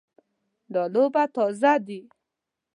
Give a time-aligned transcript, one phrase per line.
[0.73, 1.99] دا اوبه تازه دي